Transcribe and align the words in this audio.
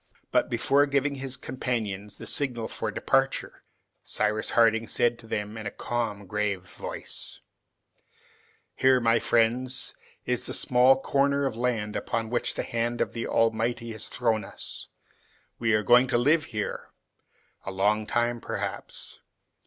But 0.31 0.49
before 0.49 0.87
giving 0.87 1.13
his 1.13 1.37
companions 1.37 2.17
the 2.17 2.25
signal 2.25 2.67
for 2.67 2.89
departure, 2.89 3.61
Cyrus 4.03 4.49
Harding 4.57 4.87
said 4.87 5.19
to 5.19 5.27
them 5.27 5.59
in 5.59 5.67
a 5.67 5.69
calm, 5.69 6.25
grave 6.25 6.61
voice, 6.63 7.41
"Here, 8.75 8.99
my 8.99 9.19
friends, 9.19 9.93
is 10.25 10.47
the 10.47 10.55
small 10.55 10.99
corner 10.99 11.45
of 11.45 11.55
land 11.55 11.95
upon 11.95 12.31
which 12.31 12.55
the 12.55 12.63
hand 12.63 12.99
of 12.99 13.13
the 13.13 13.27
Almighty 13.27 13.91
has 13.91 14.07
thrown 14.07 14.43
us. 14.43 14.87
We 15.59 15.71
are 15.75 15.83
going 15.83 16.07
to 16.07 16.17
live 16.17 16.45
here; 16.45 16.89
a 17.63 17.69
long 17.71 18.07
time, 18.07 18.41
perhaps. 18.41 19.19